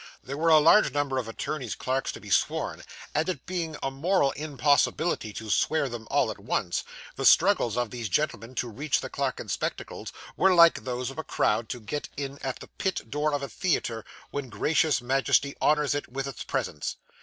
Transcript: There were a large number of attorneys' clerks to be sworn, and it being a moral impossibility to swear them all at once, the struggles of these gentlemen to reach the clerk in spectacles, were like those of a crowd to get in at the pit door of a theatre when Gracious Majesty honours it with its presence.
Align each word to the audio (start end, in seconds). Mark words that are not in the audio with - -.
There 0.23 0.35
were 0.35 0.49
a 0.49 0.57
large 0.57 0.91
number 0.93 1.19
of 1.19 1.27
attorneys' 1.27 1.75
clerks 1.75 2.11
to 2.13 2.19
be 2.19 2.31
sworn, 2.31 2.83
and 3.13 3.29
it 3.29 3.45
being 3.45 3.77
a 3.83 3.91
moral 3.91 4.31
impossibility 4.31 5.31
to 5.33 5.51
swear 5.51 5.87
them 5.89 6.07
all 6.09 6.31
at 6.31 6.39
once, 6.39 6.83
the 7.17 7.23
struggles 7.23 7.77
of 7.77 7.91
these 7.91 8.09
gentlemen 8.09 8.55
to 8.55 8.67
reach 8.67 9.01
the 9.01 9.11
clerk 9.11 9.39
in 9.39 9.47
spectacles, 9.47 10.11
were 10.35 10.55
like 10.55 10.85
those 10.85 11.11
of 11.11 11.19
a 11.19 11.23
crowd 11.23 11.69
to 11.69 11.79
get 11.79 12.09
in 12.17 12.39
at 12.41 12.61
the 12.61 12.67
pit 12.67 13.11
door 13.11 13.31
of 13.31 13.43
a 13.43 13.47
theatre 13.47 14.03
when 14.31 14.49
Gracious 14.49 15.03
Majesty 15.03 15.55
honours 15.61 15.93
it 15.93 16.11
with 16.11 16.25
its 16.25 16.41
presence. 16.43 16.95